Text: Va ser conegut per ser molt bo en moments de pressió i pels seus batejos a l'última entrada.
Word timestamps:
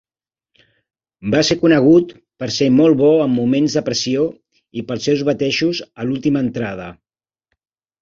Va 1.35 1.41
ser 1.49 1.57
conegut 1.63 2.15
per 2.43 2.49
ser 2.57 2.71
molt 2.79 2.99
bo 3.03 3.11
en 3.27 3.37
moments 3.43 3.77
de 3.79 3.85
pressió 3.93 4.27
i 4.83 4.87
pels 4.91 5.09
seus 5.11 5.25
batejos 5.33 5.87
a 5.95 6.11
l'última 6.11 6.47
entrada. 6.49 6.93